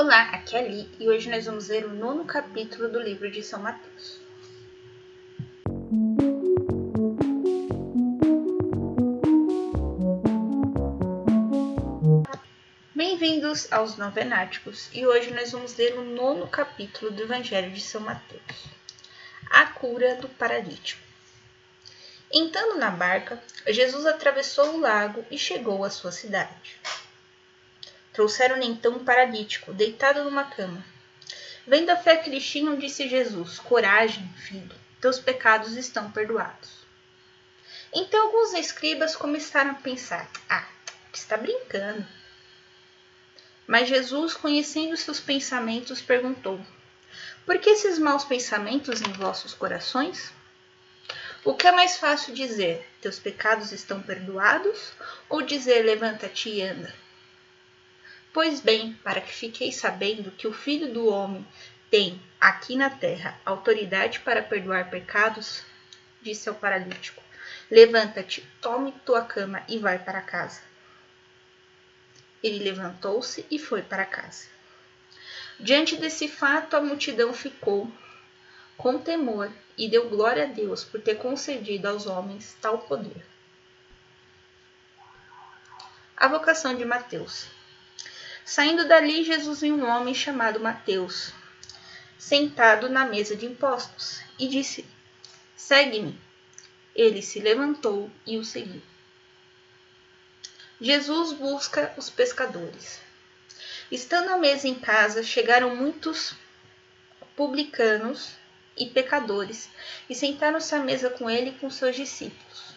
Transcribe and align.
Olá, 0.00 0.30
aqui 0.30 0.54
é 0.54 0.60
a 0.60 0.62
Li 0.62 0.88
e 1.00 1.08
hoje 1.08 1.28
nós 1.28 1.46
vamos 1.46 1.66
ler 1.66 1.84
o 1.84 1.92
nono 1.92 2.24
capítulo 2.24 2.88
do 2.88 3.00
livro 3.00 3.28
de 3.28 3.42
São 3.42 3.58
Mateus. 3.58 4.20
Bem-vindos 12.94 13.72
aos 13.72 13.96
Novenáticos 13.96 14.88
e 14.92 15.04
hoje 15.04 15.32
nós 15.32 15.50
vamos 15.50 15.74
ler 15.74 15.98
o 15.98 16.04
nono 16.04 16.46
capítulo 16.46 17.10
do 17.10 17.24
Evangelho 17.24 17.72
de 17.72 17.80
São 17.80 18.00
Mateus, 18.00 18.66
a 19.50 19.66
cura 19.66 20.14
do 20.14 20.28
paralítico. 20.28 21.02
Entrando 22.32 22.78
na 22.78 22.92
barca, 22.92 23.42
Jesus 23.66 24.06
atravessou 24.06 24.76
o 24.76 24.80
lago 24.80 25.26
e 25.28 25.36
chegou 25.36 25.82
à 25.82 25.90
sua 25.90 26.12
cidade. 26.12 26.78
Trouxeram-lhe 28.18 28.66
então 28.66 28.98
paralítico, 29.04 29.72
deitado 29.72 30.24
numa 30.24 30.42
cama. 30.42 30.84
Vendo 31.64 31.90
a 31.90 31.96
fé 31.96 32.16
que 32.16 32.28
eles 32.28 32.44
tinham, 32.44 32.76
disse 32.76 33.08
Jesus: 33.08 33.60
Coragem, 33.60 34.28
filho, 34.38 34.74
teus 35.00 35.20
pecados 35.20 35.76
estão 35.76 36.10
perdoados. 36.10 36.84
Então 37.94 38.20
alguns 38.20 38.54
escribas 38.54 39.14
começaram 39.14 39.70
a 39.70 39.74
pensar: 39.74 40.28
Ah, 40.50 40.66
está 41.12 41.36
brincando. 41.36 42.04
Mas 43.68 43.88
Jesus, 43.88 44.34
conhecendo 44.34 44.96
seus 44.96 45.20
pensamentos, 45.20 46.02
perguntou: 46.02 46.60
Por 47.46 47.56
que 47.60 47.70
esses 47.70 48.00
maus 48.00 48.24
pensamentos 48.24 49.00
em 49.00 49.12
vossos 49.12 49.54
corações? 49.54 50.32
O 51.44 51.54
que 51.54 51.68
é 51.68 51.70
mais 51.70 51.98
fácil 51.98 52.34
dizer? 52.34 52.84
Teus 53.00 53.20
pecados 53.20 53.70
estão 53.70 54.02
perdoados? 54.02 54.92
Ou 55.28 55.40
dizer 55.40 55.84
levanta-te 55.84 56.48
e 56.48 56.62
anda? 56.62 56.92
Pois 58.32 58.60
bem, 58.60 58.94
para 59.02 59.20
que 59.20 59.32
fiqueis 59.32 59.76
sabendo 59.76 60.30
que 60.30 60.46
o 60.46 60.52
Filho 60.52 60.92
do 60.92 61.08
Homem 61.08 61.46
tem 61.90 62.20
aqui 62.40 62.76
na 62.76 62.90
terra 62.90 63.38
autoridade 63.44 64.20
para 64.20 64.42
perdoar 64.42 64.90
pecados, 64.90 65.62
disse 66.20 66.48
ao 66.48 66.54
paralítico: 66.54 67.22
Levanta-te, 67.70 68.46
tome 68.60 68.92
tua 69.04 69.22
cama 69.22 69.62
e 69.68 69.78
vai 69.78 69.98
para 69.98 70.20
casa. 70.20 70.60
Ele 72.42 72.64
levantou-se 72.64 73.44
e 73.50 73.58
foi 73.58 73.82
para 73.82 74.04
casa. 74.04 74.46
Diante 75.58 75.96
desse 75.96 76.28
fato, 76.28 76.76
a 76.76 76.80
multidão 76.80 77.32
ficou 77.32 77.90
com 78.76 78.96
temor 78.96 79.50
e 79.76 79.88
deu 79.88 80.08
glória 80.08 80.44
a 80.44 80.46
Deus 80.46 80.84
por 80.84 81.00
ter 81.00 81.16
concedido 81.16 81.88
aos 81.88 82.06
homens 82.06 82.56
tal 82.60 82.78
poder. 82.78 83.26
A 86.16 86.28
vocação 86.28 86.74
de 86.76 86.84
Mateus. 86.84 87.57
Saindo 88.48 88.88
dali, 88.88 89.24
Jesus 89.24 89.60
viu 89.60 89.74
um 89.74 89.86
homem 89.86 90.14
chamado 90.14 90.58
Mateus, 90.58 91.34
sentado 92.16 92.88
na 92.88 93.04
mesa 93.04 93.36
de 93.36 93.44
impostos, 93.44 94.22
e 94.38 94.48
disse: 94.48 94.86
Segue-me. 95.54 96.18
Ele 96.96 97.20
se 97.20 97.40
levantou 97.40 98.10
e 98.26 98.38
o 98.38 98.44
seguiu. 98.46 98.80
Jesus 100.80 101.34
busca 101.34 101.92
os 101.98 102.08
pescadores. 102.08 103.02
Estando 103.92 104.30
à 104.30 104.38
mesa 104.38 104.66
em 104.66 104.76
casa, 104.76 105.22
chegaram 105.22 105.76
muitos 105.76 106.32
publicanos 107.36 108.30
e 108.78 108.86
pecadores 108.86 109.68
e 110.08 110.14
sentaram-se 110.14 110.74
à 110.74 110.78
mesa 110.78 111.10
com 111.10 111.28
ele 111.28 111.50
e 111.50 111.58
com 111.58 111.68
seus 111.68 111.94
discípulos. 111.94 112.72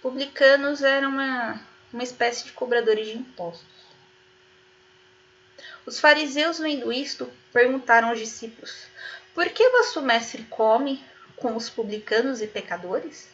Publicanos 0.00 0.82
eram 0.82 1.10
uma, 1.10 1.60
uma 1.92 2.02
espécie 2.02 2.46
de 2.46 2.52
cobradores 2.52 3.06
de 3.06 3.18
impostos. 3.18 3.81
Os 5.84 5.98
fariseus, 5.98 6.58
vendo 6.58 6.92
isto, 6.92 7.30
perguntaram 7.52 8.08
aos 8.08 8.18
discípulos: 8.18 8.86
Por 9.34 9.48
que 9.48 9.68
vosso 9.70 10.00
mestre 10.00 10.44
come 10.44 11.04
com 11.36 11.56
os 11.56 11.68
publicanos 11.68 12.40
e 12.40 12.46
pecadores? 12.46 13.28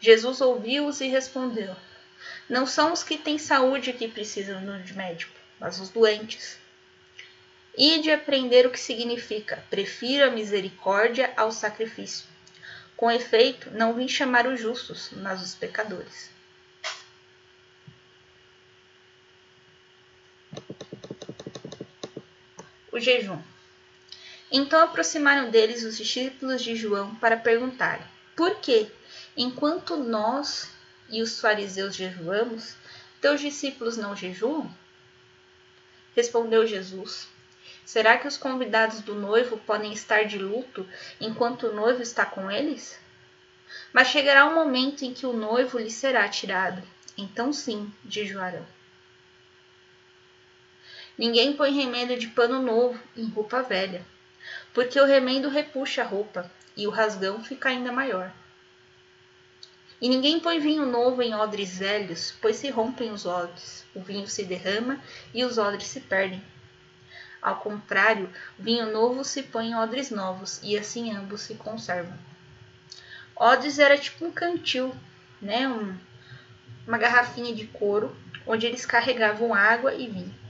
Jesus 0.00 0.40
ouviu-os 0.40 1.00
e 1.00 1.08
respondeu: 1.08 1.74
Não 2.48 2.66
são 2.66 2.92
os 2.92 3.02
que 3.02 3.18
têm 3.18 3.36
saúde 3.36 3.92
que 3.92 4.06
precisam 4.06 4.80
de 4.82 4.94
médico, 4.94 5.34
mas 5.58 5.80
os 5.80 5.88
doentes. 5.88 6.58
E 7.76 8.00
de 8.00 8.12
aprender 8.12 8.66
o 8.66 8.70
que 8.70 8.78
significa: 8.78 9.64
prefiro 9.68 10.26
a 10.26 10.30
misericórdia 10.30 11.32
ao 11.36 11.50
sacrifício. 11.50 12.26
Com 12.96 13.10
efeito, 13.10 13.72
não 13.72 13.94
vim 13.94 14.06
chamar 14.06 14.46
os 14.46 14.60
justos, 14.60 15.10
mas 15.12 15.42
os 15.42 15.56
pecadores. 15.56 16.33
O 22.94 23.00
jejum. 23.00 23.42
Então 24.52 24.80
aproximaram 24.80 25.50
deles 25.50 25.82
os 25.82 25.96
discípulos 25.96 26.62
de 26.62 26.76
João 26.76 27.12
para 27.16 27.36
perguntar: 27.36 28.08
Por 28.36 28.54
que, 28.60 28.86
enquanto 29.36 29.96
nós 29.96 30.70
e 31.10 31.20
os 31.20 31.40
fariseus 31.40 31.96
jejuamos, 31.96 32.76
teus 33.20 33.40
discípulos 33.40 33.96
não 33.96 34.14
jejuam? 34.14 34.72
Respondeu 36.14 36.64
Jesus: 36.64 37.26
Será 37.84 38.16
que 38.16 38.28
os 38.28 38.36
convidados 38.36 39.00
do 39.00 39.16
noivo 39.16 39.58
podem 39.58 39.92
estar 39.92 40.22
de 40.24 40.38
luto 40.38 40.88
enquanto 41.20 41.66
o 41.66 41.74
noivo 41.74 42.00
está 42.00 42.24
com 42.24 42.48
eles? 42.48 42.96
Mas 43.92 44.06
chegará 44.06 44.46
um 44.46 44.54
momento 44.54 45.04
em 45.04 45.12
que 45.12 45.26
o 45.26 45.32
noivo 45.32 45.80
lhe 45.80 45.90
será 45.90 46.28
tirado, 46.28 46.80
então 47.18 47.52
sim 47.52 47.92
jejuarão. 48.08 48.64
Ninguém 51.16 51.52
põe 51.52 51.72
remendo 51.72 52.16
de 52.16 52.26
pano 52.26 52.60
novo 52.60 53.00
em 53.16 53.28
roupa 53.28 53.62
velha, 53.62 54.04
porque 54.72 55.00
o 55.00 55.06
remendo 55.06 55.48
repuxa 55.48 56.02
a 56.02 56.06
roupa 56.06 56.50
e 56.76 56.86
o 56.86 56.90
rasgão 56.90 57.42
fica 57.42 57.68
ainda 57.68 57.92
maior. 57.92 58.32
E 60.00 60.08
ninguém 60.08 60.40
põe 60.40 60.58
vinho 60.58 60.84
novo 60.84 61.22
em 61.22 61.34
odres 61.34 61.78
velhos, 61.78 62.34
pois 62.42 62.56
se 62.56 62.68
rompem 62.68 63.12
os 63.12 63.24
odres, 63.26 63.86
o 63.94 64.00
vinho 64.00 64.26
se 64.26 64.44
derrama 64.44 65.00
e 65.32 65.44
os 65.44 65.56
odres 65.56 65.86
se 65.86 66.00
perdem. 66.00 66.42
Ao 67.40 67.56
contrário, 67.56 68.28
vinho 68.58 68.90
novo 68.90 69.22
se 69.22 69.42
põe 69.42 69.68
em 69.68 69.76
odres 69.76 70.10
novos, 70.10 70.60
e 70.62 70.76
assim 70.76 71.14
ambos 71.14 71.42
se 71.42 71.54
conservam. 71.54 72.18
Odres 73.36 73.78
era 73.78 73.96
tipo 73.96 74.24
um 74.24 74.32
cantil, 74.32 74.94
né? 75.40 75.68
Um, 75.68 75.96
uma 76.86 76.98
garrafinha 76.98 77.54
de 77.54 77.66
couro, 77.66 78.16
onde 78.46 78.66
eles 78.66 78.84
carregavam 78.84 79.54
água 79.54 79.94
e 79.94 80.08
vinho. 80.08 80.43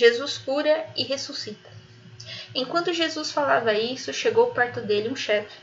Jesus 0.00 0.38
cura 0.38 0.86
e 0.96 1.02
ressuscita. 1.02 1.68
Enquanto 2.54 2.90
Jesus 2.90 3.30
falava 3.30 3.74
isso, 3.74 4.14
chegou 4.14 4.50
perto 4.50 4.80
dele 4.80 5.10
um 5.10 5.14
chefe, 5.14 5.54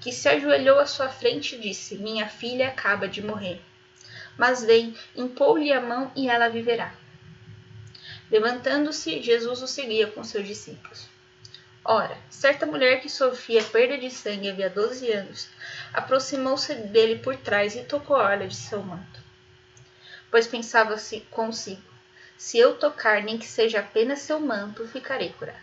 que 0.00 0.10
se 0.10 0.28
ajoelhou 0.28 0.80
à 0.80 0.86
sua 0.86 1.08
frente 1.08 1.54
e 1.54 1.60
disse: 1.60 1.94
Minha 1.94 2.28
filha 2.28 2.66
acaba 2.66 3.06
de 3.06 3.22
morrer. 3.22 3.62
Mas 4.36 4.64
vem, 4.64 4.96
impou-lhe 5.14 5.72
a 5.72 5.80
mão 5.80 6.10
e 6.16 6.28
ela 6.28 6.48
viverá. 6.48 6.92
Levantando-se, 8.28 9.22
Jesus 9.22 9.62
o 9.62 9.68
seguia 9.68 10.08
com 10.08 10.24
seus 10.24 10.48
discípulos. 10.48 11.08
Ora, 11.84 12.18
certa 12.28 12.66
mulher 12.66 13.00
que 13.00 13.08
sofria 13.08 13.62
perda 13.62 13.96
de 13.96 14.10
sangue 14.10 14.50
havia 14.50 14.68
doze 14.68 15.12
anos, 15.12 15.48
aproximou-se 15.92 16.74
dele 16.74 17.20
por 17.20 17.36
trás 17.36 17.76
e 17.76 17.84
tocou 17.84 18.16
a 18.16 18.30
orla 18.30 18.48
de 18.48 18.56
seu 18.56 18.82
manto. 18.82 19.20
Pois 20.28 20.48
pensava-se 20.48 21.20
consigo: 21.30 21.89
se 22.40 22.56
eu 22.58 22.74
tocar, 22.74 23.22
nem 23.22 23.36
que 23.36 23.46
seja 23.46 23.80
apenas 23.80 24.20
seu 24.20 24.40
manto, 24.40 24.88
ficarei 24.88 25.28
curada. 25.28 25.60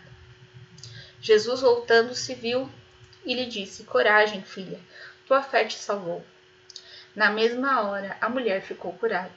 Jesus, 1.20 1.60
voltando-se, 1.60 2.32
viu 2.36 2.70
e 3.26 3.34
lhe 3.34 3.46
disse: 3.46 3.82
Coragem, 3.82 4.42
filha, 4.42 4.78
tua 5.26 5.42
fé 5.42 5.64
te 5.64 5.76
salvou. 5.76 6.24
Na 7.16 7.30
mesma 7.30 7.80
hora, 7.80 8.16
a 8.20 8.28
mulher 8.28 8.62
ficou 8.62 8.92
curada. 8.92 9.32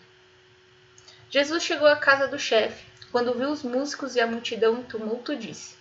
Jesus 1.32 1.64
chegou 1.64 1.88
à 1.88 1.96
casa 1.96 2.28
do 2.28 2.38
chefe. 2.38 2.85
Quando 3.11 3.34
viu 3.34 3.49
os 3.49 3.64
músicos 3.64 4.16
e 4.16 4.22
a 4.22 4.28
multidão 4.28 4.78
em 4.78 4.84
tumulto, 4.84 5.35
disse: 5.35 5.76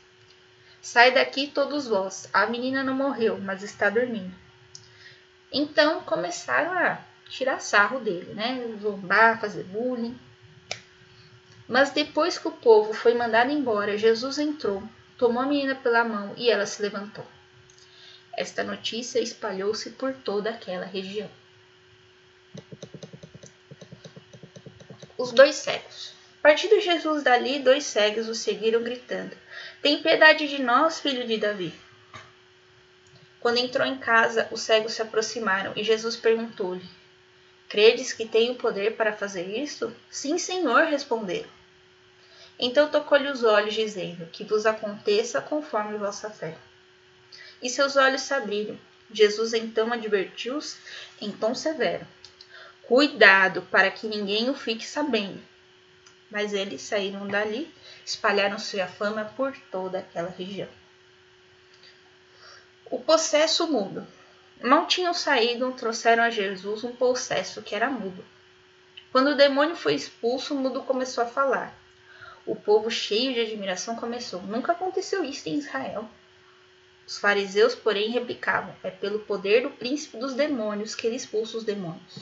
Sai 0.81 1.13
daqui 1.13 1.47
todos 1.47 1.87
vós, 1.87 2.27
a 2.33 2.47
menina 2.47 2.83
não 2.83 2.95
morreu, 2.95 3.37
mas 3.37 3.63
está 3.63 3.91
dormindo. 3.91 4.35
Então 5.53 6.01
começaram 6.05 6.73
a 6.73 7.05
tirar 7.29 7.61
sarro 7.61 8.01
dele, 8.01 8.33
né? 8.33 8.79
Zombar, 8.81 9.39
fazer 9.39 9.65
bullying. 9.65 10.19
Mas 11.71 11.91
depois 11.91 12.37
que 12.37 12.49
o 12.49 12.51
povo 12.51 12.93
foi 12.93 13.15
mandado 13.15 13.53
embora, 13.53 13.97
Jesus 13.97 14.41
entrou, 14.41 14.83
tomou 15.17 15.41
a 15.41 15.47
menina 15.47 15.77
pela 15.77 16.03
mão 16.03 16.35
e 16.37 16.51
ela 16.51 16.67
se 16.67 16.83
levantou. 16.83 17.25
Esta 18.37 18.65
notícia 18.65 19.21
espalhou-se 19.21 19.91
por 19.91 20.13
toda 20.13 20.51
aquela 20.51 20.85
região. 20.85 21.31
Os 25.17 25.31
dois 25.31 25.55
cegos. 25.55 26.13
Partindo 26.43 26.81
Jesus 26.81 27.23
dali, 27.23 27.61
dois 27.61 27.85
cegos 27.85 28.29
o 28.29 28.35
seguiram 28.35 28.83
gritando: 28.83 29.37
Tem 29.81 30.03
piedade 30.03 30.49
de 30.49 30.61
nós, 30.61 30.99
filho 30.99 31.25
de 31.25 31.37
Davi. 31.37 31.73
Quando 33.39 33.59
entrou 33.59 33.87
em 33.87 33.97
casa, 33.97 34.49
os 34.51 34.63
cegos 34.63 34.95
se 34.95 35.03
aproximaram 35.03 35.73
e 35.77 35.85
Jesus 35.85 36.17
perguntou-lhe: 36.17 36.85
Credes 37.69 38.13
que 38.13 38.27
tenho 38.27 38.57
poder 38.57 38.97
para 38.97 39.13
fazer 39.13 39.57
isto? 39.57 39.95
Sim, 40.11 40.37
Senhor, 40.37 40.87
responderam. 40.87 41.60
Então 42.63 42.91
tocou-lhe 42.91 43.27
os 43.27 43.43
olhos, 43.43 43.73
dizendo: 43.73 44.27
Que 44.27 44.45
vos 44.45 44.67
aconteça 44.67 45.41
conforme 45.41 45.97
vossa 45.97 46.29
fé. 46.29 46.55
E 47.63 47.71
seus 47.71 47.97
olhos 47.97 48.21
se 48.21 48.35
abriram. 48.35 48.79
Jesus 49.11 49.55
então 49.55 49.91
advertiu-os 49.91 50.77
em 51.23 51.33
tom 51.33 51.55
severo: 51.55 52.07
Cuidado 52.83 53.63
para 53.63 53.91
que 53.91 54.07
ninguém 54.07 54.51
o 54.51 54.55
fique 54.55 54.87
sabendo. 54.87 55.43
Mas 56.31 56.53
eles 56.53 56.83
saíram 56.83 57.27
dali, 57.27 57.75
espalharam 58.05 58.59
sua 58.59 58.87
fama 58.87 59.25
por 59.37 59.57
toda 59.73 59.99
aquela 59.99 60.29
região. 60.29 60.69
O 62.91 63.01
possesso 63.01 63.67
mudo. 63.69 64.07
Mal 64.63 64.87
tinham 64.87 65.15
saído, 65.15 65.73
trouxeram 65.73 66.23
a 66.23 66.29
Jesus 66.29 66.85
um 66.85 66.95
possesso 66.95 67.63
que 67.63 67.75
era 67.75 67.89
mudo. 67.89 68.23
Quando 69.11 69.29
o 69.29 69.37
demônio 69.37 69.75
foi 69.75 69.95
expulso, 69.95 70.55
o 70.55 70.59
mudo 70.59 70.83
começou 70.83 71.25
a 71.25 71.27
falar. 71.27 71.75
O 72.47 72.57
povo, 72.57 72.91
cheio 72.91 73.35
de 73.35 73.41
admiração, 73.41 73.97
começou: 73.97 74.43
Nunca 74.43 74.73
aconteceu 74.73 75.25
isso 75.25 75.49
em 75.49 75.57
Israel. 75.57 76.09
Os 77.07 77.19
fariseus, 77.19 77.75
porém, 77.75 78.11
replicavam: 78.11 78.75
É 78.83 78.91
pelo 78.91 79.21
poder 79.21 79.63
do 79.63 79.71
príncipe 79.71 80.17
dos 80.17 80.35
demônios 80.35 80.95
que 80.95 81.07
ele 81.07 81.17
expulsa 81.17 81.57
os 81.57 81.65
demônios. 81.65 82.19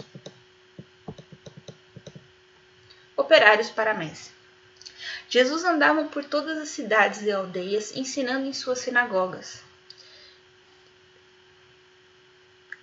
Operários 3.17 3.71
para 3.71 3.93
a 3.93 3.95
messe. 3.95 4.31
Jesus 5.29 5.65
andava 5.65 6.05
por 6.05 6.25
todas 6.25 6.59
as 6.59 6.69
cidades 6.69 7.23
e 7.23 7.31
aldeias, 7.31 7.95
ensinando 7.97 8.47
em 8.47 8.53
suas 8.53 8.79
sinagogas 8.79 9.63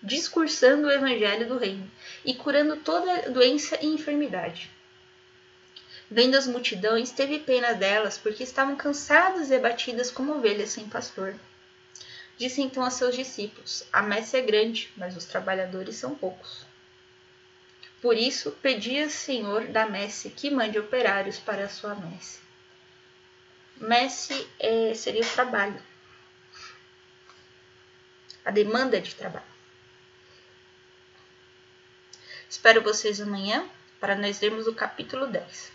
discursando 0.06 0.88
o 0.88 0.92
evangelho 0.92 1.48
do 1.48 1.58
reino 1.58 1.90
e 2.24 2.36
curando 2.36 2.78
toda 2.78 3.30
doença 3.32 3.78
e 3.82 3.88
enfermidade. 3.88 4.70
Vendo 6.16 6.36
as 6.36 6.48
multidões, 6.48 7.12
teve 7.12 7.40
pena 7.40 7.74
delas, 7.74 8.18
porque 8.18 8.42
estavam 8.42 8.78
cansadas 8.78 9.50
e 9.50 9.56
abatidas 9.56 10.10
como 10.10 10.38
ovelhas 10.38 10.70
sem 10.70 10.88
pastor. 10.88 11.36
Disse 12.38 12.62
então 12.62 12.86
a 12.86 12.90
seus 12.90 13.14
discípulos: 13.14 13.84
A 13.92 14.02
messe 14.02 14.38
é 14.38 14.42
grande, 14.42 14.90
mas 14.96 15.18
os 15.18 15.26
trabalhadores 15.26 15.98
são 15.98 16.16
poucos. 16.16 16.66
Por 18.02 18.16
isso, 18.16 18.52
pedi 18.62 19.04
ao 19.04 19.10
Senhor 19.10 19.68
da 19.68 19.90
messe 19.90 20.30
que 20.30 20.50
mande 20.50 20.80
operários 20.80 21.38
para 21.38 21.66
a 21.66 21.70
sua 21.70 21.94
messe. 21.96 22.40
Messe 23.76 24.48
é, 24.58 24.94
seria 24.94 25.22
o 25.22 25.30
trabalho, 25.30 25.84
a 28.46 28.52
demanda 28.52 29.02
de 29.02 29.14
trabalho. 29.16 29.44
Espero 32.50 32.82
vocês 32.82 33.20
amanhã 33.20 33.68
para 34.00 34.16
nós 34.16 34.40
lermos 34.40 34.66
o 34.66 34.74
capítulo 34.74 35.28
10. 35.28 35.75